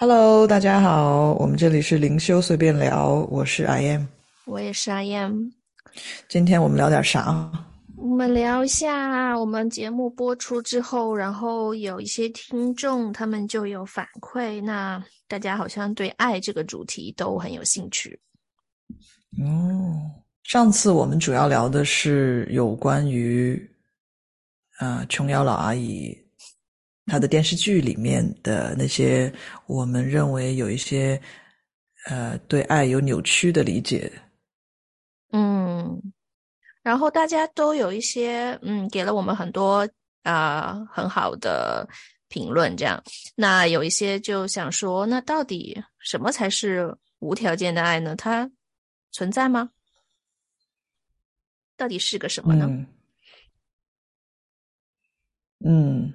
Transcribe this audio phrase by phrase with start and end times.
[0.00, 4.04] Hello，大家好，我们这里是灵修随便聊，我是 I am，
[4.46, 5.48] 我也是 I am。
[6.28, 7.50] 今天我们聊点啥？
[7.96, 18.16] 我们聊一下我们节目播出之后，然后有一些听众他们就有反馈，那大家好像对爱这个主题都很有兴趣。
[19.42, 19.98] 哦，
[20.44, 23.60] 上次我们主要聊的是有关于
[24.78, 26.16] 啊琼瑶老阿姨
[27.08, 29.32] 她的电视剧里面的那些
[29.66, 31.20] 我们认为有一些
[32.06, 34.12] 呃对爱有扭曲的理解。
[35.32, 36.00] 嗯。
[36.82, 39.86] 然后大家都有一些嗯，给了我们很多
[40.22, 41.86] 啊很好的
[42.28, 43.02] 评论，这样。
[43.34, 48.16] 那有一些就想说，那到底什么才是无条件的爱呢？
[48.16, 48.50] 它
[49.10, 49.70] 存在吗？
[51.76, 52.86] 到底是个什么呢？
[55.64, 56.12] 嗯，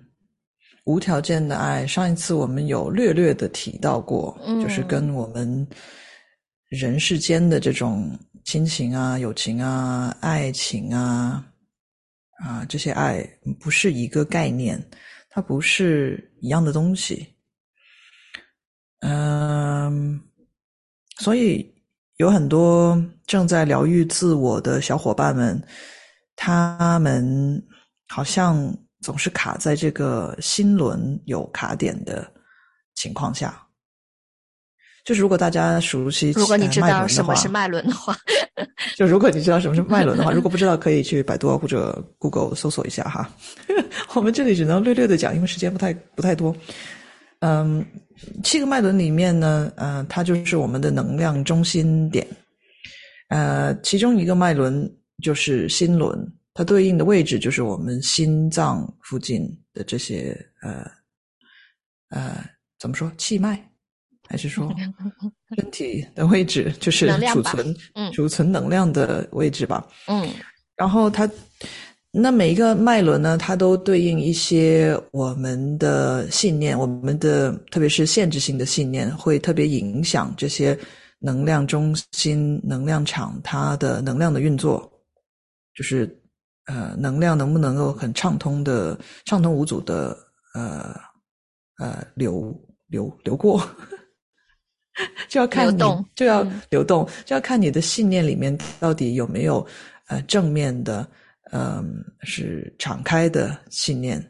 [0.85, 5.67] 无条件的爱，上一次我们有略略的提到过，就是跟我们
[6.69, 8.17] 人世间的这种。
[8.45, 11.45] 亲情啊，友情啊，爱情啊，
[12.43, 13.25] 啊，这些爱
[13.57, 14.77] 不是一个概念，
[15.29, 17.25] 它不是一样的东西。
[18.99, 20.19] 嗯，
[21.19, 21.73] 所以
[22.17, 25.65] 有很多正在疗愈自我的小伙伴们，
[26.35, 27.65] 他们
[28.09, 32.25] 好像总是卡在这个心轮有卡点的
[32.95, 33.59] 情况下。
[35.05, 38.15] 就是如果大家熟悉，如果你知道什么是脉轮的话，
[38.95, 43.29] 就如果你知道什么是脉轮的话，如果不知道可以去百度或者 Google 搜索一下哈。
[44.15, 46.55] 我们这里只能略略的讲，因为时间不太不太多。
[47.39, 47.85] 嗯，
[48.45, 52.25] 七个脉轮里面呢，呃，它就是我们的能量中心点。
[53.27, 54.89] 呃，其中一个脉轮
[55.21, 56.17] 就是心轮，
[56.53, 60.89] 它对应的位置就是我们心脏附近的这些呃
[62.09, 62.43] 呃，
[62.79, 63.59] 怎么说气脉？
[64.29, 64.73] 还是说，
[65.55, 67.75] 身体的位置就是储存，
[68.13, 69.85] 储存能量的位置吧。
[70.07, 70.27] 嗯，
[70.75, 71.29] 然后它，
[72.09, 80.77] 那每一个脉轮呢，它都对应一些我们的信念，我们的特别是限制性的信念，会特别影响这些
[81.19, 84.89] 能量中心、能量场它的能量的运作，
[85.75, 86.07] 就是
[86.65, 90.17] 呃，能量能不能够很畅通的、畅通无阻的
[90.53, 90.95] 呃
[91.79, 92.55] 呃流
[92.87, 93.61] 流流过。
[95.27, 95.79] 就要看你
[96.15, 99.65] 就要流动，就要看你的信念里面到底有没有
[100.07, 101.09] 呃正面的，
[101.51, 104.23] 嗯，是敞开的信念，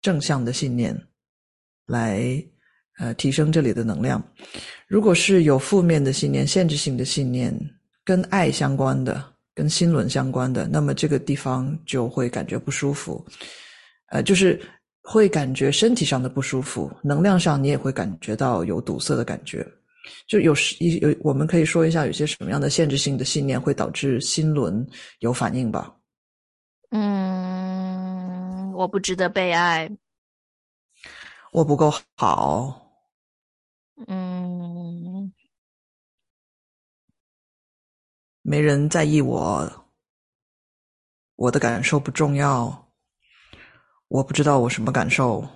[0.00, 0.98] 正向的信念，
[1.86, 2.42] 来
[2.98, 4.22] 呃提升这里的能量。
[4.86, 7.54] 如果是有负面的信念、限制性的信念，
[8.02, 9.22] 跟爱相关的、
[9.58, 13.26] 跟心轮相关的，那么这个地方就会感觉不舒服，
[14.10, 14.60] 呃，就是
[15.02, 19.66] 会感觉身体上的不舒服，能量上你也会感觉到有堵塞的感觉。
[20.28, 24.86] 就有时有，我们可以说一下有些什么样的限制性的信念会导致心轮
[25.18, 25.92] 有反应吧？
[26.90, 29.90] 嗯，我不值得被爱，
[31.50, 32.80] 我不够好，
[34.06, 34.47] 嗯，
[38.48, 39.70] 没人在意我，
[41.36, 42.88] 我的感受不重要，
[44.08, 45.46] 我不知道我什么感受。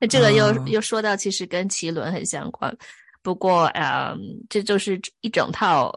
[0.00, 2.76] 那这个又又说到，其实跟奇轮很相关。
[3.22, 4.18] 不过，嗯，
[4.50, 5.96] 这就是一整套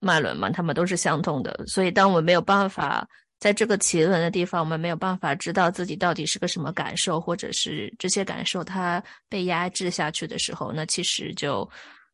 [0.00, 1.64] 脉轮嘛，它们都是相通的。
[1.68, 3.08] 所以，当我们没有办法
[3.38, 11.70] 在这个奇轮的地方，我们没有办法知道自己到底是个什么感受，或者是这些感受它被压制下去的时候，那其实就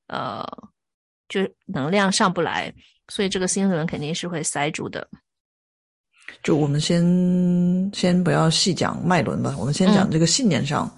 [0.09, 0.47] 呃，
[1.29, 2.73] 就能量上不来，
[3.09, 5.07] 所以这个心轮肯定是会塞住的。
[6.43, 7.03] 就我们先
[7.95, 10.93] 先不要细讲脉轮吧，我们先讲这个信念上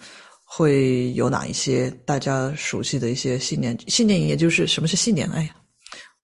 [0.44, 3.78] 会有哪一些大家熟悉的一些信念。
[3.88, 5.28] 信念也就是什么是信念？
[5.30, 5.54] 哎呀，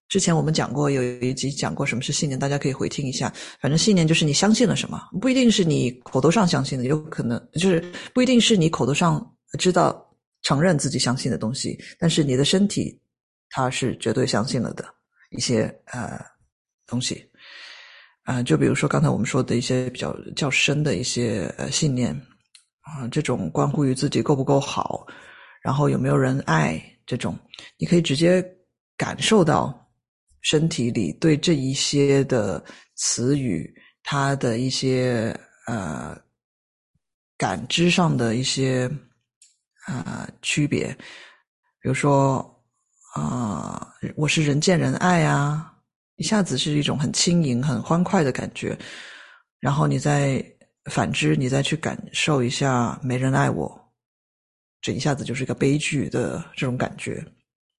[0.09, 3.33] 之前我们讲过有一集讲过什么是信念，大家可以回听一下。
[3.61, 9.25] 反正信念就是你相信了什么，不一定是你口头上相信的，有可能就是不一定是你口头上
[9.59, 10.05] 知道
[10.43, 12.99] 承认自己相信的东西，但是你的身体
[13.55, 14.85] 他是绝对相信了的
[15.31, 16.21] 一些呃
[16.89, 17.25] 东西。
[18.25, 22.11] 啊，就比如说刚才我们说的一些比较较深的一些呃信念
[22.81, 25.07] 啊，这种关乎于自己够不够好，
[25.63, 27.39] 然后有没有人爱这种，
[27.79, 28.43] 你可以直接
[28.97, 29.79] 感受到
[30.41, 32.65] 身体里对这一些的
[32.95, 33.73] 词语，
[34.03, 36.19] 它的一些呃
[37.37, 38.91] 感知上的一些
[39.87, 40.97] 啊区别，
[41.83, 42.54] 比如说
[43.15, 45.73] 啊，我是人见人爱啊。
[46.17, 48.77] 一下子是一种很轻盈、很欢快的感觉，
[49.61, 50.45] 然后你再
[50.91, 53.93] 反之，你再去感受一下没人爱我，
[54.81, 57.25] 这一下子就是一个悲剧的这种感觉。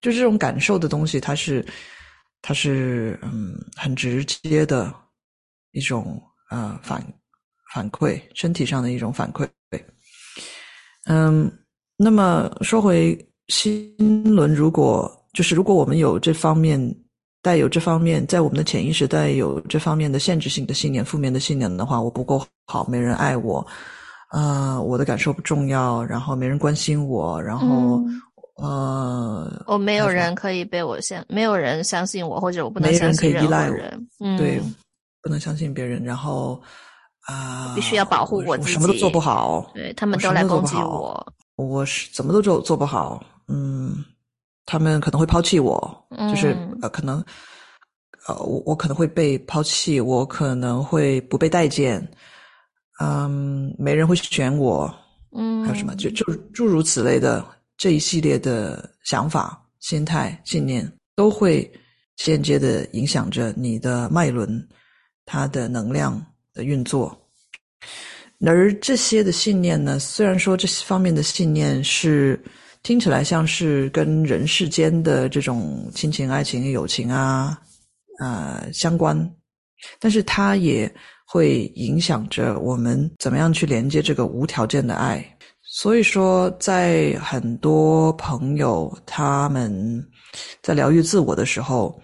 [0.01, 1.65] 就这种感受的东西，它是
[2.41, 4.93] 它是嗯很直接的
[5.71, 7.05] 一种呃反
[7.73, 9.45] 反馈，身体上的一种反馈。
[11.05, 11.51] 嗯，
[11.97, 13.17] 那么说回
[13.49, 13.95] 心
[14.33, 16.79] 轮，如果就是如果我们有这方面
[17.43, 23.63] 带有这方面，在我们的潜意识带有这方面的限制性的信念、负面的信念的话，我不够好，没人爱我，
[24.29, 28.01] 啊，我的感受不重要，然后没人关心我，然后。
[28.57, 34.07] 呃，我没有人可以被我相，没有人相信我，或者我不能相信任何人。
[34.37, 34.61] 对，
[35.21, 36.57] 不能相信别人，然后
[37.27, 39.69] 啊，必须要保护我自己，什么都做不好。
[39.73, 43.21] 对他们都来攻击我，我是怎么都做做不好。
[43.49, 44.05] 嗯，
[44.65, 47.23] 他们可能会抛弃我，就是呃，可能
[48.27, 52.05] 呃，我我可能会被抛弃，我可能会不被待见。
[52.99, 54.93] 嗯，没人会选我。
[55.37, 55.95] 嗯，还有什么？
[55.95, 57.45] 就就诸如此类的。
[57.77, 61.69] 这一系列的想法、心态、信念，都会
[62.15, 64.65] 间接的影响着你的脉轮，
[65.25, 67.13] 它的能量的运作。
[68.45, 72.41] 而这些的信念呢，虽然说这方面的信念是
[72.85, 77.59] 听起来像是跟人世间的这种亲情、爱情、友情啊，
[78.19, 79.17] 呃相关，
[79.99, 80.93] 但是它也
[81.25, 85.25] 会影响着我们怎么样去连接这个无条件的爱。
[85.63, 90.07] 所以说，在很多朋友他们
[90.61, 91.99] 在疗愈自我的时候，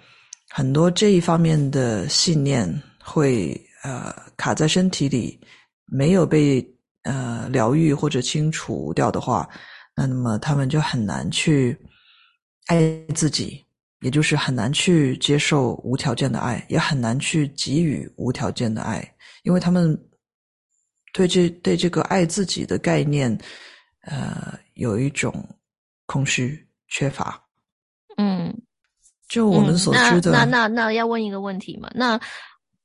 [0.50, 2.68] 很多这一方面的信念
[3.04, 5.40] 会呃卡在身体里，
[5.86, 6.68] 没有被
[7.04, 9.48] 呃疗愈或者清除掉的话，
[10.08, 11.78] 那么他们就很难去
[12.68, 12.82] 爱
[13.16, 13.66] 自己，
[14.02, 20.00] 也就是很难去接受无条件的爱，也很难去给予无条件的爱，因为他们。
[21.14, 23.38] 对这对这个爱自己的概念，
[24.04, 25.46] 呃，有一种
[26.06, 27.38] 空虚缺乏。
[28.16, 28.62] 嗯，
[29.28, 31.92] 就我们所知的，那那那要问一个问题嘛？
[31.94, 32.18] 那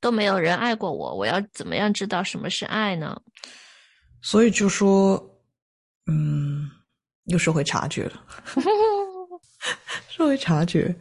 [0.01, 3.17] 都没有人爱过我，我要怎么样知道什么是爱呢？
[4.21, 5.15] 所以就说，
[6.07, 6.69] 嗯，
[7.27, 8.23] 又说回察觉了，
[10.09, 10.93] 说回察觉，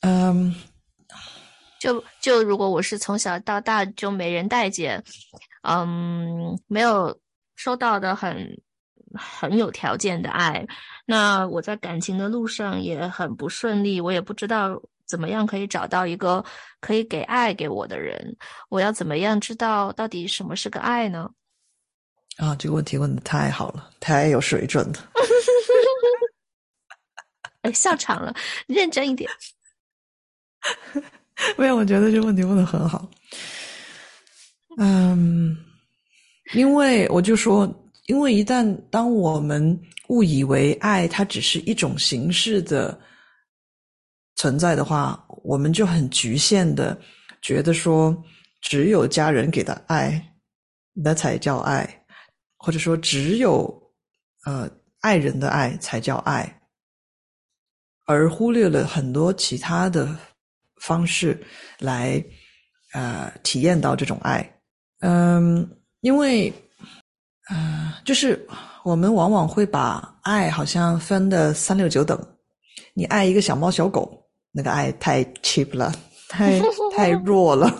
[0.00, 0.54] 嗯。
[1.78, 5.04] 就就如果我是从小到大就没人待见，
[5.62, 7.16] 嗯，没有
[7.54, 8.60] 收到的很
[9.14, 10.66] 很有条件的爱，
[11.04, 16.42] 那我在感情的路上也很不顺利，我也不知道怎么样可以找到一个
[16.80, 18.36] 可以给爱给我的人，
[18.70, 21.30] 我要怎么样知道到底什么是个爱呢？
[22.36, 25.10] 啊，这个问题问的太好了，太有水准了，
[27.62, 28.34] 哎，笑场了，
[28.66, 29.30] 认真一点。
[31.56, 33.08] 没有，我觉得这个问题问的很好。
[34.78, 35.56] 嗯，
[36.54, 37.66] 因为我就说，
[38.06, 39.78] 因为一旦当我们
[40.08, 42.98] 误以为爱它只是一种形式的
[44.34, 46.98] 存在的话，我们就很局限的
[47.40, 48.16] 觉得说，
[48.60, 50.22] 只有家人给的爱，
[50.92, 52.05] 那才叫爱，
[52.66, 53.72] 或者说只有
[54.44, 54.68] 呃
[55.02, 56.60] 爱人的爱才叫爱，
[58.06, 60.08] 而忽略了很多其他的。
[60.82, 61.42] 方式
[61.78, 62.22] 来，
[62.92, 64.60] 呃，体验到这种爱，
[65.00, 65.66] 嗯，
[66.00, 66.52] 因为，
[67.48, 68.46] 呃，就是
[68.84, 72.16] 我们往往会把爱好像分的三六九等，
[72.92, 75.90] 你爱一个小猫小狗，那个爱太 cheap 了，
[76.28, 76.60] 太
[76.94, 77.72] 太弱了，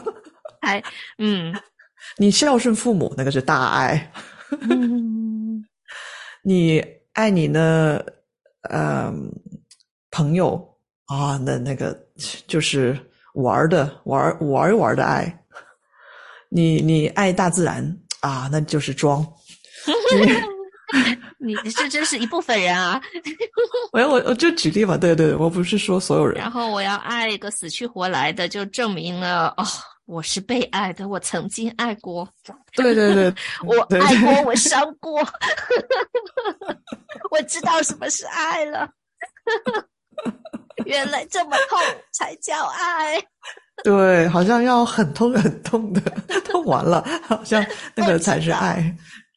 [0.62, 0.82] 太，
[1.18, 1.54] 嗯，
[2.16, 4.10] 你孝顺父母，那个是大爱，
[6.42, 8.04] 你爱你的，
[8.70, 9.30] 嗯，
[10.10, 10.72] 朋友。
[11.06, 11.96] 啊，那那个
[12.48, 12.98] 就是
[13.34, 15.44] 玩的玩玩一玩的爱，
[16.48, 19.24] 你你爱大自然啊，那就是装。
[21.38, 23.00] 你 你这真是一部分人啊！
[23.94, 26.34] 我要我我就举例嘛，对对，我不是说所有人。
[26.40, 29.64] 然后我要爱一个死去活来的，就证明了哦，
[30.06, 32.28] 我是被爱的，我曾经爱过。
[32.72, 33.34] 对对对，
[33.66, 35.20] 我爱过，我伤过，
[37.30, 38.88] 我知道什么是爱了。
[40.86, 41.78] 原来这么痛
[42.12, 43.20] 才叫爱，
[43.82, 46.00] 对，好像要很痛很痛的，
[46.44, 48.94] 痛完了，好像那个才是爱，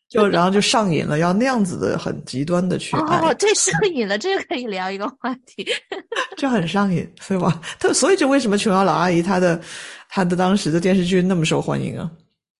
[0.09, 3.19] 就然后就上瘾了，要那样子的很极端的去爱。
[3.19, 5.65] 哦，对，上瘾了，这个可以聊一个话题，
[6.35, 7.61] 就很上瘾，对吧？
[7.79, 9.61] 他所以就为什么琼瑶老阿姨她的
[10.09, 12.09] 她的当时的电视剧那么受欢迎啊？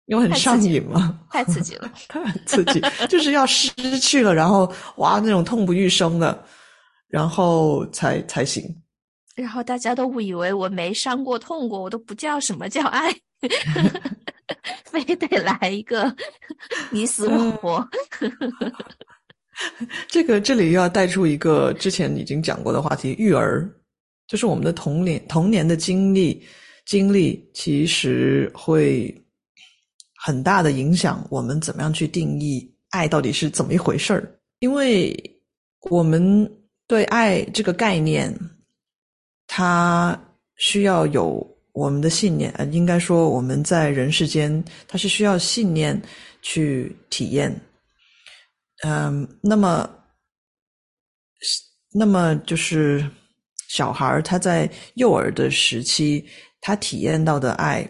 [0.06, 6.46] 因为很上瘾嘛，太刺激了， 太刺激，就是要失去了，然后哇，那种痛不欲生的。
[7.12, 8.64] 然后才才行，
[9.36, 13.12] 然后大家都误以为我没伤过、痛过，我都不叫什么叫爱，
[14.86, 16.16] 非得来一个
[16.92, 17.90] 你死我活。
[20.08, 23.70] 这个这里又要带出一个之前已经讲过的话题：育儿，
[24.28, 26.42] 就是我们的童年童年的经历
[26.86, 29.14] 经历，其实会
[30.16, 34.40] 很大的影响我们怎么样去定义爱到底是怎么一回事儿。
[34.60, 35.14] 因为
[35.90, 36.50] 我们
[36.88, 38.34] 对爱这个概念，
[39.46, 40.20] 它
[40.56, 41.46] 需要有
[41.80, 46.00] 我们的信念，呃，应该说我们在人世间，它是需要信念
[46.42, 47.50] 去体验。
[48.84, 49.90] 嗯，那么，
[51.94, 53.10] 那么就是
[53.70, 56.28] 小孩他在幼儿的时期，
[56.60, 57.90] 他体验到的爱，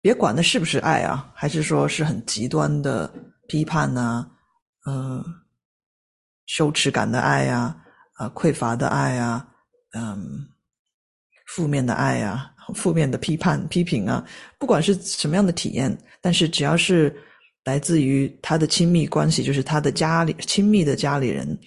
[0.00, 3.08] 别管那是不是爱啊，还是说是很极端的
[3.46, 4.28] 批判呐，
[4.88, 5.24] 嗯，
[6.46, 7.76] 羞耻感的爱呀，
[8.14, 9.46] 啊，匮乏的爱啊，
[9.92, 10.48] 嗯，
[11.46, 14.24] 负面的爱呀，负面的批判批评啊，
[14.58, 17.14] 不管是什么样的体验，但是只要是。
[17.66, 21.58] 来自于他的亲密关系，就是他的家里亲密的家里人，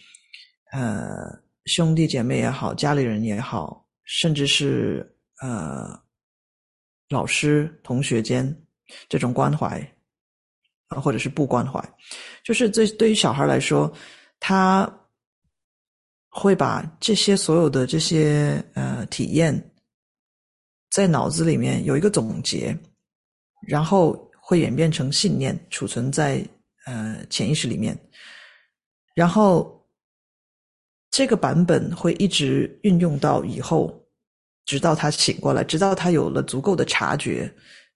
[0.72, 1.28] 呃，
[1.66, 5.06] 兄弟姐妹也好，家里人也好，甚至是
[5.42, 5.90] 呃，
[7.10, 8.50] 老师同学间
[9.10, 9.78] 这种关怀
[10.88, 11.84] 啊，或者是不关怀，
[12.46, 13.92] 就是对对于小孩来说，
[14.40, 14.90] 他
[16.30, 19.54] 会把这些所有的这些呃体验，
[20.90, 22.78] 在脑子里面有一个总结，
[23.68, 24.26] 然后。
[24.42, 26.44] 会演变成信念，储存在
[26.88, 27.96] 呃潜意识里面，
[29.14, 29.88] 然后
[31.12, 34.04] 这个版本会一直运用到以后，
[34.66, 37.48] 直到他醒过来，直到他有了足够的察觉，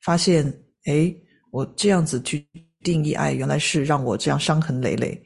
[0.03, 0.45] 发现，
[0.85, 1.12] 哎，
[1.50, 2.47] 我这样子去
[2.83, 5.19] 定义爱，原来是让我这样伤痕累累。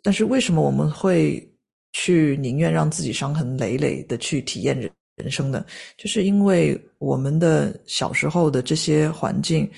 [0.00, 1.44] 但是为什么我们会
[1.92, 4.88] 去宁愿让自己伤痕累累的去体验人？
[5.18, 5.64] 人生的，
[5.96, 9.70] 就是因为我们的小时候的这些环境，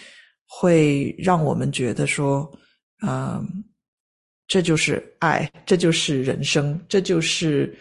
[0.47, 2.51] 会让我们觉得说，
[2.99, 3.43] 啊，
[4.47, 7.77] 这就是爱，这就是人生，这就是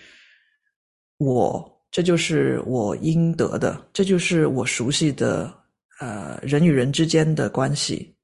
[1.18, 5.52] 我，这就是我应得的，这就是我熟悉的，
[6.00, 8.16] 呃，人与人之间的关系，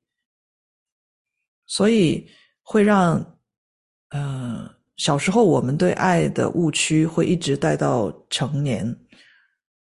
[1.65, 2.25] 所以
[2.61, 3.19] 会让，
[4.09, 8.95] 嗯，小时候我们对爱的误区会一直带到成年。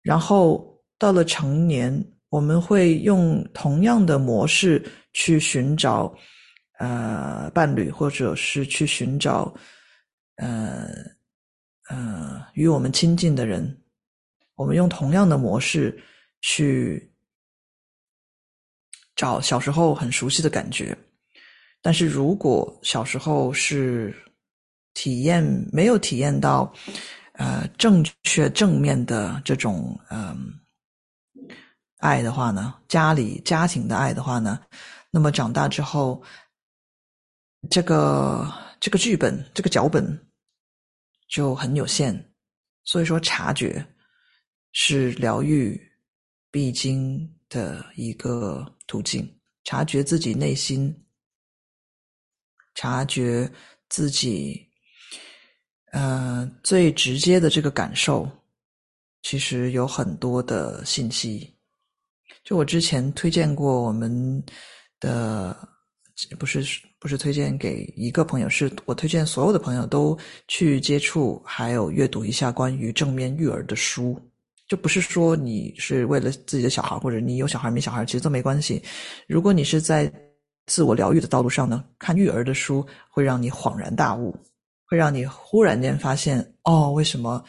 [0.04, 1.92] 然后到了成年，
[2.28, 6.14] 我们会用同样的模式去寻找
[6.78, 9.54] 呃伴侣，或者是去寻找
[10.36, 10.90] 呃
[11.90, 13.82] 呃与我们亲近的人。
[14.56, 15.98] 我们用同样的模式
[16.42, 17.10] 去
[19.16, 20.96] 找小时候很熟悉的感觉。
[21.82, 24.14] 但是如果小时候是
[24.94, 25.42] 体验
[25.72, 26.72] 没有体验到。
[27.34, 30.54] 呃，正确正面的这种嗯
[31.98, 34.60] 爱的话呢，家里家庭的爱的话呢，
[35.10, 36.24] 那么长大之后，
[37.72, 40.28] 这个这个剧本这个脚本
[41.28, 42.14] 就很有限。
[42.84, 43.84] 所以说，察觉
[44.74, 45.82] 是疗愈
[46.52, 49.28] 必经的一个途径。
[49.64, 50.96] 察觉自己内心，
[52.76, 53.52] 察觉
[53.90, 54.70] 自己。
[55.94, 58.28] 呃，最直接的这个感受，
[59.22, 61.54] 其实有很多的信息。
[62.44, 64.44] 就我之前推荐过我们
[65.00, 65.56] 的，
[66.40, 66.66] 不是
[66.98, 74.20] 不是推荐给一个朋友，是我推荐所有的朋友都去接触，还有阅读一下关于正面育儿的书。
[74.68, 78.82] 就不是说你是为了自己的小孩，或者你有小孩没小孩，其实都没关系。
[79.28, 80.12] 如果你是在
[80.66, 84.36] 自我疗愈的道路上呢，看育儿的书会让你恍然大悟。
[84.86, 87.44] 会让你忽然间发现，哦，为什么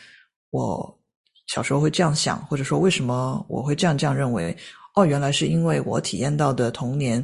[0.51, 0.99] 我
[1.47, 4.57] 小时候会这样想，或者说为什么我会这样这样认为？
[4.95, 7.23] 哦，原来是因为我体验到的童年，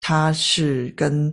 [0.00, 1.30] 它是跟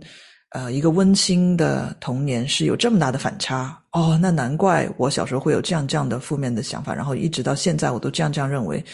[0.50, 3.80] 呃一个温馨的童年是有这么大的反差。
[3.92, 8.84] 哦，那难怪我小时候会有这样这样的负面的想法，然后一直到现在我都这样这样认为，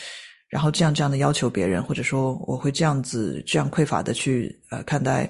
[0.48, 5.28] 然后这样这样的要求别人，或者说我会这样子这样匮乏的去呃看待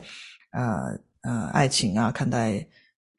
[0.51, 2.67] 呃呃爱情啊，看待。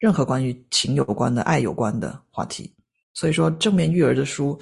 [0.00, 2.74] 任何关于情有关的、爱有关的话题，
[3.12, 4.58] 所以说正面育儿的书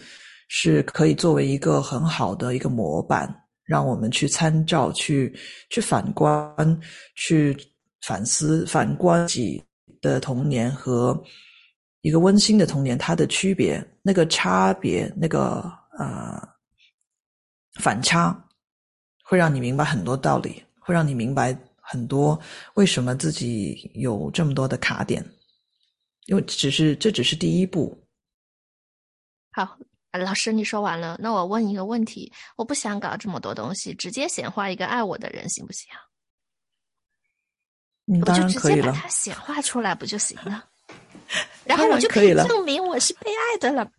[0.49, 5.33] 是可以作为一个很好的一个模板，让我们去参照、去
[5.71, 6.80] 去反观、
[7.14, 7.57] 去
[8.04, 9.62] 反思、反观自己
[10.00, 11.16] 的童年和
[12.00, 16.37] 一个温馨的童年它的区别，那个差别、那个呃
[17.80, 18.37] 反差，
[19.23, 21.57] 会让你明白很多道理，会让你明白。
[21.90, 22.38] 很多
[22.75, 25.25] 为什么自己有这么多的卡点？
[26.26, 27.99] 因为只是这只是第一步。
[29.52, 29.78] 好，
[30.12, 35.88] 老师你说完了，那我问一个问题：我不想搞这么多东西，直接显化一个爱我的人行不行？
[38.12, 38.92] 嗯，当然可以了。
[38.92, 40.66] 把它显化出来不就行了？
[41.64, 43.90] 然后我就可以证明我是被爱的了。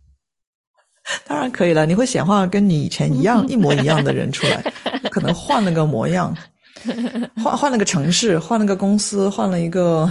[1.26, 4.62] 当然可以了，你会显化跟你以前一样 一模一样的人出来，
[5.10, 6.36] 可能换了个模样，
[7.44, 10.10] 换换了个城市，换了个公司，换了一个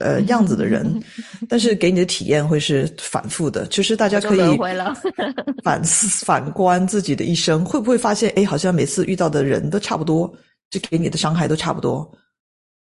[0.00, 1.02] 呃样子的人，
[1.48, 3.66] 但是给你的体验会是反复的。
[3.68, 4.58] 其实大家可以
[5.64, 10.32] 反思反观自己的一生，会不会发现，哎，好像每次遇到的人都差不多，
[10.70, 12.10] 就给你的伤害都差不多。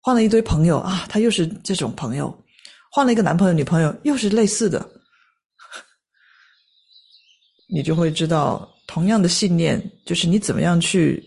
[0.01, 2.27] 换了一堆朋友啊，他又是这种朋友；
[2.93, 4.89] 换了一个男朋友、女朋友，又是类似的。
[7.69, 11.21] 你就会知道，同样的信念，就是你怎么样去，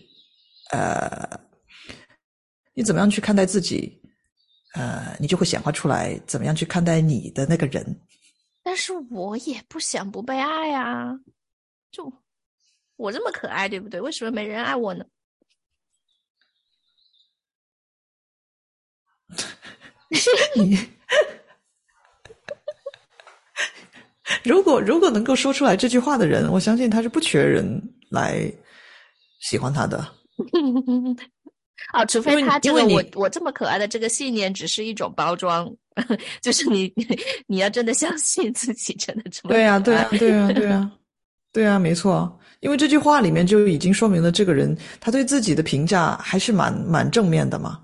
[0.72, 1.28] 呃，
[2.80, 4.00] 你怎么样去看待自己，
[4.72, 7.84] 呃，你就会显化出来怎么样去看待你的那个人。
[8.62, 11.10] 但是我也不想不被爱啊，
[11.90, 12.10] 就
[12.96, 14.00] 我这么可爱，对不对？
[14.00, 15.04] 为什么没人爱我呢？
[20.56, 20.78] 你。
[24.42, 28.50] 如果如果能够说出来这句话的人，我相信他是不缺人来
[29.40, 30.14] 喜欢他的。
[31.92, 35.68] 啊，除非他这个我我这么可爱的这个信念只是一种包装，
[36.40, 36.92] 就是你
[37.46, 40.90] 你要真的相信自己真的这么对呀对呀对呀对呀
[41.52, 47.80] 对呀没错，因为这句话里面就已经说明了这个人他对自己的评价还是蛮蛮正面的嘛。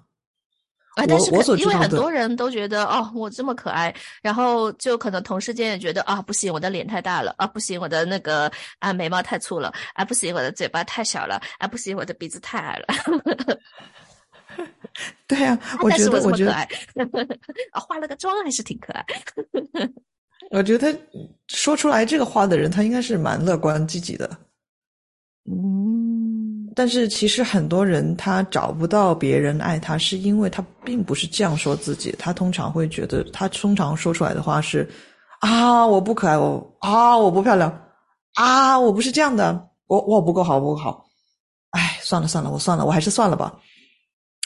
[0.96, 12.86] 啊，但是因为很多人都觉得哦，我这么可爱，然后就可能同事间也觉得啊，不行，我的脸太大了啊，不行，我的那个啊眉毛太粗了啊，不行，我的嘴巴太小了啊，不行，我的鼻子太矮了。
[15.26, 16.66] 对呀，我觉得我觉得啊，
[17.78, 19.04] 化了个妆还是挺可爱。
[20.50, 20.98] 我觉得
[21.48, 24.30] 说出来这个话的人，他应该是蛮乐观积极的。
[25.44, 25.75] 嗯。
[26.76, 32.14] 但是其实很多人他找不到别人爱他，是因为他并不是这样说自己。
[32.18, 34.86] 他通常会觉得，他通常说出来的话是：
[35.40, 37.72] 啊，我不可爱，我啊，我不漂亮，
[38.34, 41.06] 啊，我不是这样的，我我不够好，不够好。
[41.70, 43.58] 哎，算了算了，我算了，我还是算了吧。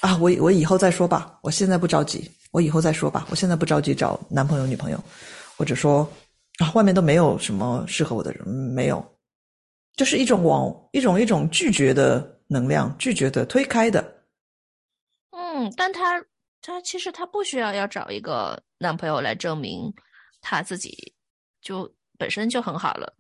[0.01, 4.99] 啊，我我以后再说吧，我现在不着急，我以后再说吧，我现在不着急找男朋友女朋友，
[5.57, 6.09] 或者说
[6.61, 9.05] 啊，外面都没有什么适合我的人，没有。
[10.01, 14.03] 就是一种往一种一种拒绝的能量，拒绝的推开的。
[15.29, 16.25] 嗯，但他
[16.63, 19.93] 他其实他不需要要找一个男朋友来证明
[20.41, 21.13] 他自己
[21.61, 21.87] 就
[22.17, 23.13] 本身就很好了。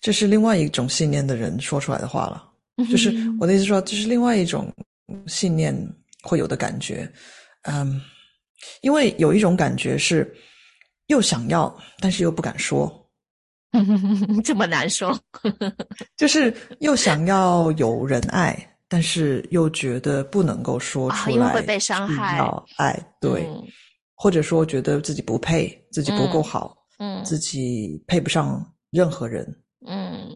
[0.00, 2.52] 这是另外一种信念的人说出来的话了。
[2.90, 4.68] 就是我的意思说，这是另外一种
[5.28, 5.72] 信念
[6.24, 7.08] 会有的感觉。
[7.62, 8.02] 嗯，
[8.80, 10.36] 因为有一种感觉是
[11.06, 12.92] 又想要，但是又不敢说。
[14.42, 15.16] 这么难受，
[16.16, 18.56] 就是又想要有人爱，
[18.88, 22.38] 但是又觉得不能够说出来，会被伤害。
[22.38, 23.46] 要爱，对，
[24.14, 29.46] 或者说觉得自己不配，自己不够好，嗯，自己配不上任何人，
[29.86, 30.34] 嗯，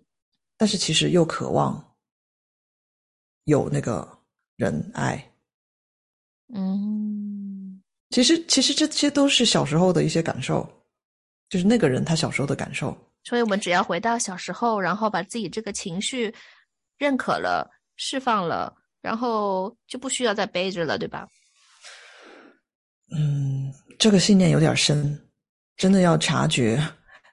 [0.58, 1.82] 但是其实又渴望
[3.44, 4.06] 有那个
[4.56, 5.32] 人爱，
[6.54, 10.68] 嗯，其实其实这些都是小时候的一些感受，
[11.48, 12.94] 就是那个人他小时候的感受。
[13.24, 16.34] 所以我们只要回到小时候，然后把自己这个情绪
[16.98, 21.26] 认可了、释放了，然后就不需要再背着了，对吧？
[23.14, 25.28] 嗯，这个信念有点深，
[25.76, 26.82] 真的要察觉，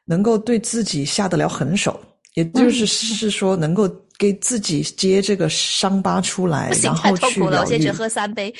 [0.05, 1.99] 能够对自己下得了狠手，
[2.33, 7.61] 也就是是说，能够给自己接这个伤疤出来，然后去了。
[7.61, 8.53] 我先去喝三杯。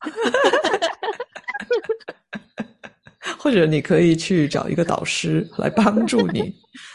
[3.36, 6.54] 或者你可以去找一个导师来帮助你，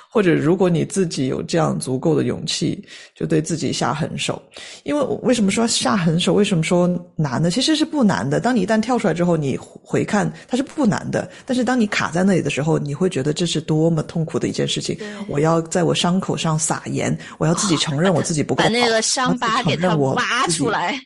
[0.09, 2.83] 或者如果你自己有这样足够的勇气，
[3.15, 4.41] 就对自己下狠手。
[4.83, 6.33] 因为为什么说下狠手？
[6.33, 7.49] 为什么说难呢？
[7.49, 8.39] 其实是不难的。
[8.39, 11.29] 当你一旦跳出来之后，你回看它是不难的。
[11.45, 14.97] 但是当你卡在那里的时候，你会觉得这是多么痛苦的一件事情。
[15.27, 20.99] 我要在我伤口上撒盐，我要自己承认我自己不够好，把那个伤疤给它挖出来。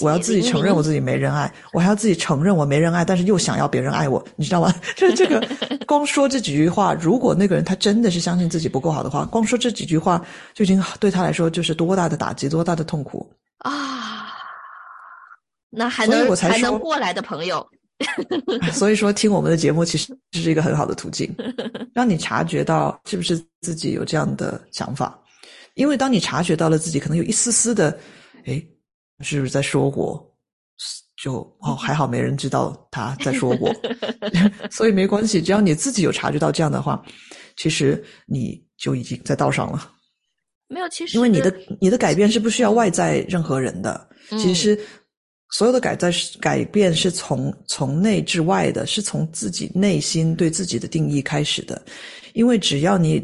[0.00, 4.74] 我要自己承认我自己没人爱，我还要自己承认我没人爱，但是又想要别人爱我，你知道吗？
[4.96, 5.46] 就是这个，
[5.86, 14.32] 光说这几句话，如果那个人他真的是相信自己不够好的话，光说这几句话就已经对他来说就是多大的打击，多大的痛苦啊！
[15.68, 17.66] 那还能还能过来的朋友，
[18.72, 21.30] 所以说听我们的节目其实这是一个很好的途径，
[21.92, 25.18] 让你察觉到是不是自己有这样的想法，
[25.74, 27.98] 因为当你察觉到了自己可能有一丝丝的，
[28.46, 28.64] 哎。
[29.24, 30.30] 是不是在说我？
[31.16, 33.72] 就哦，还好没人知道他在说我
[34.70, 35.40] 所以没关系。
[35.40, 37.02] 只要你自己有察觉到这样的话，
[37.56, 39.90] 其实你就已经在道上了。
[40.66, 44.08] 没有，其实因为你的你的改变是不需要外在任何人的。
[44.30, 44.78] 其实
[45.52, 51.80] 所有的改在改变是从从内至外的，是从自己内心对自己的定义开始的。
[52.32, 53.20] 因为只要你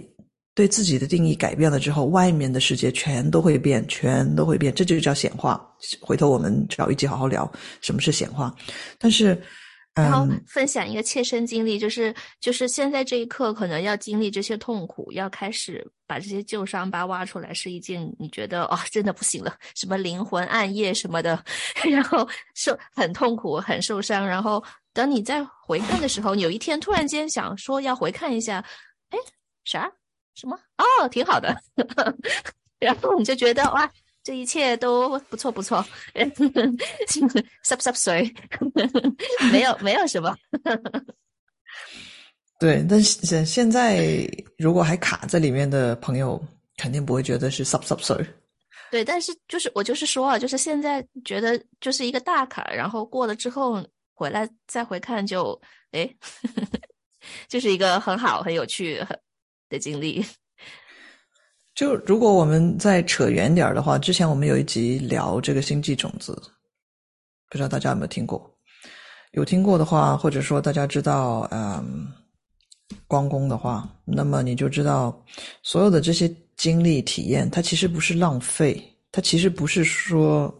[0.60, 4.74] 对自己的定义改变了之后，外面的世界全都会变，全都会变。
[4.74, 5.58] 这就叫显化。
[6.02, 8.54] 回头我们找一集好好聊什么是显化。
[8.98, 9.40] 但是。
[9.92, 21.42] 然后分享一个切身经历，就是就是现在这一刻，可能要经历这些痛苦，要开始把这些旧伤疤挖出来，是一件你觉得哦，真的不行了，什么灵魂暗夜什么的，
[21.90, 24.26] 然后受很痛苦，很受伤。
[24.26, 24.62] 然后
[24.94, 28.64] 等你再回看的时候，有一天突然间想说要回看一下，
[29.10, 29.18] 哎，
[29.64, 29.90] 啥
[30.40, 31.54] 什么哦，挺好的，
[32.80, 33.90] 然后你就觉得哇。
[34.22, 35.82] 这一切都不错不错，
[37.08, 38.34] 湿湿水，
[39.50, 40.36] 没有没有什么。
[42.58, 46.38] 对，但现现在如果还卡在里面的朋友，
[46.76, 48.14] 肯定不会觉得是湿湿水。
[48.90, 55.58] 对，但是就是我就是说啊，就是现在觉得就是一个大坎，然后过了之后回来再回看，就
[55.92, 56.14] 哎，
[57.48, 59.02] 就是一个很好很有趣
[59.70, 60.22] 的经历。
[61.74, 66.34] 就如果我们再扯远点儿的话，之前我们有一集聊这个星际种子，
[67.48, 68.54] 不知道大家有没有听过？
[69.32, 72.08] 有听过的话，或者说大家知道，嗯，
[73.06, 75.24] 光功的话，那么你就知道，
[75.62, 80.52] 所有的这些经历体验，它其实不是浪费，它其实不是说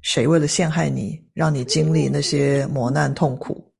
[0.00, 3.70] 谁为了陷害你，让你经历那些磨难痛苦，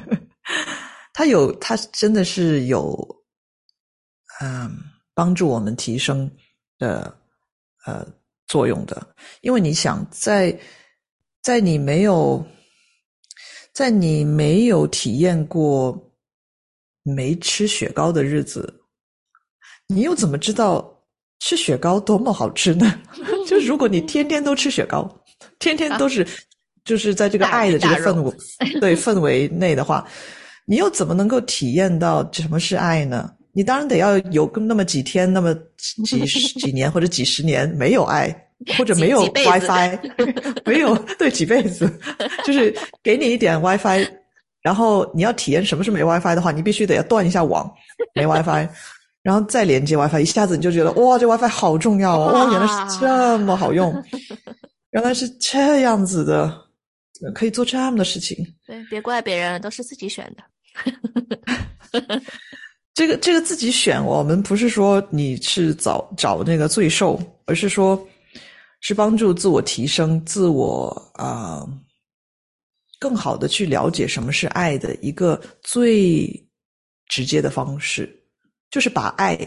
[1.14, 3.17] 它有，它真的是有，
[4.40, 4.76] 嗯。
[5.14, 6.30] 帮助我们提升
[6.78, 7.12] 的
[7.84, 8.06] 呃
[8.46, 9.04] 作用的，
[9.40, 10.56] 因为你想在
[11.42, 12.46] 在你没有
[13.72, 16.00] 在你没有体验过
[17.02, 18.72] 没吃雪糕的日子，
[19.88, 20.88] 你又怎么知道
[21.40, 23.02] 吃雪糕多么好吃呢？
[23.44, 25.12] 就如果你天天都吃雪糕，
[25.58, 26.24] 天天都是
[26.84, 28.32] 就是在这个爱的这个氛围
[28.78, 30.06] 对氛围内的话，
[30.64, 33.34] 你又怎么能够体验到什么是爱呢？
[33.58, 38.32] 你当然得要有那么几天，那么几 十几年或者几十年没有爱，
[38.76, 39.98] 或者没有 WiFi，
[40.64, 41.92] 没有对几辈子，
[42.44, 44.06] 就是给你一点 WiFi，
[44.62, 47.68] 然后你要体验什么是没 WiFi 的话，你必须得要断一下网，
[48.14, 48.68] 没 WiFi，
[49.24, 53.92] 然后再连接 WiFi，一下子你就觉得哇，这 WiFi 好重要哦，哇，原来是这么好用，
[54.92, 56.56] 原来是这样子的，
[57.34, 58.36] 可以做这样的事情。
[58.64, 60.44] 对，别怪别人，都是自己选的。
[62.98, 67.96] 这个这个自己选，我们不是说你是找找那个罪受，而是说，
[68.80, 71.64] 是帮助自我提升、自我啊，
[72.98, 76.26] 更好的去了解什么是爱的一个最
[77.06, 78.12] 直接的方式，
[78.68, 79.38] 就是把爱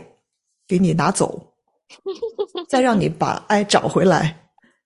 [0.65, 1.53] 给你拿走，
[2.69, 4.33] 再让你把爱找回来，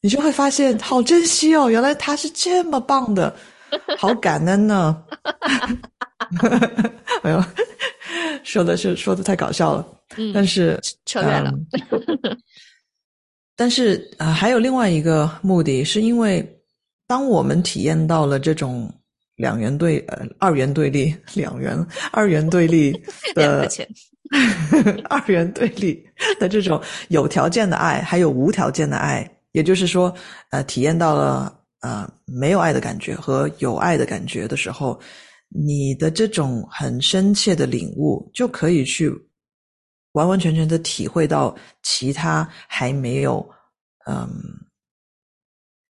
[0.02, 3.38] 你就会发现好珍惜哦，原来他是这么棒的，
[4.00, 5.04] 好感恩呢。
[7.22, 7.44] 没有。
[8.46, 9.86] 说的是说的太搞笑了，
[10.34, 11.52] 但是扯远了。
[13.58, 16.46] 但是啊，还有另外一个目的，是因为
[17.08, 18.88] 当我们体验到了这种
[19.36, 21.76] 两元对呃二元对立两元
[22.12, 22.92] 二元对立
[23.34, 23.68] 的
[25.10, 26.06] 二元对立
[26.40, 30.14] 的这种有条件的爱，还有无条件的爱，也就是说，
[30.52, 35.00] 呃，体验到了呃没有爱的感觉和有爱的感觉的时候。
[35.50, 39.10] 你的这种很深切的领悟，就可以去
[40.14, 43.48] 完完全全的体会到其他还没有
[44.08, 44.28] 嗯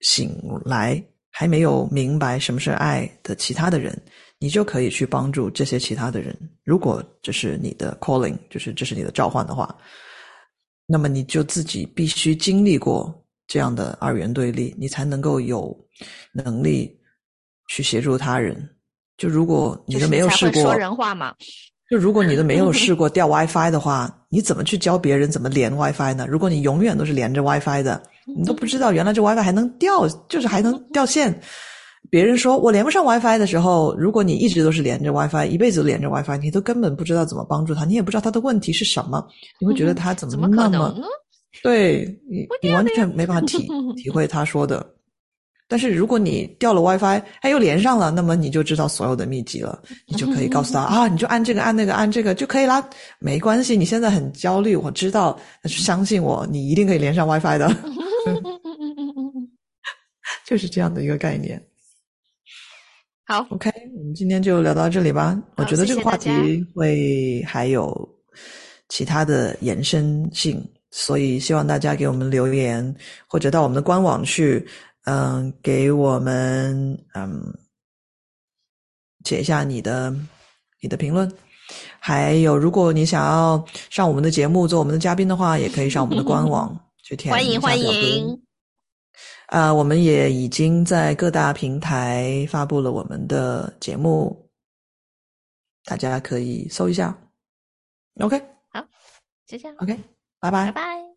[0.00, 3.98] 醒来、还没有明白什么是爱的其他的人，
[4.38, 6.36] 你就可以去帮助这些其他的人。
[6.62, 9.74] 如果这是你的 calling，就是这是你的召唤的话，
[10.86, 15.74] 那么你就自己必须经历过这样的二元对立，你才能够有
[16.32, 17.00] 能力
[17.68, 18.73] 去协助他人。
[19.16, 21.32] 就如果你都没有试过说人话嘛，
[21.90, 26.26] 就如果你都没有 试过掉 WiFi 的话，你怎么去教别人怎么连 WiFi 呢？
[26.28, 28.02] 如果你永远都是连着 WiFi 的，
[28.36, 31.40] 你都不知道原来这 WiFi 还能掉，就是还能掉线。
[32.10, 39.26] 别人说我连不上 WiFi 的时候，如果你一直都是连着 WiFi，一辈子都连着 WiFi，你都根本不知道怎么帮助他，你也不知道他的问题是什么，
[39.58, 40.94] 你会觉得他怎么那么……
[41.62, 44.84] 对你，你完全没办法体 体会他说的。
[45.66, 52.86] 但是如果你掉了 WiFi，它又连上了，那么你就知道所有的秘籍了，你就可以告诉他啊，你就按这个按那个按这个就可以啦，
[53.18, 53.74] 没关系。
[53.74, 57.74] 你现在很焦虑，我知道，相信我，你一定可以连上 WiFi 的。
[60.46, 61.60] 就是这样的一个概念。
[63.26, 65.42] 好，OK，我们今天就聊到这里吧。
[65.56, 66.30] 我觉得这个话题
[66.74, 68.06] 会还有
[68.90, 72.94] 其他的延伸性，所以希望大家给我们留言，
[73.26, 74.62] 或者到我们的官网去。
[75.04, 77.56] 嗯，给我们嗯
[79.24, 80.14] 写一下你的
[80.80, 81.30] 你的评论。
[81.98, 88.42] 还有，如果你想要上我们的节目做我们的嘉宾的话，也可以上我们的官 网去填欢迎欢迎。
[89.46, 94.50] 啊，我们也已经在各大平台发布了我们的节目，
[95.84, 97.16] 大家可以搜一下。
[98.20, 98.38] OK，
[98.72, 98.86] 好，
[99.46, 99.76] 就这样。
[99.78, 99.98] OK，
[100.40, 101.13] 拜拜，拜拜。